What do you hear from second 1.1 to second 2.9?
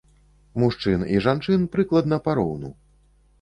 і жанчын прыкладна пароўну.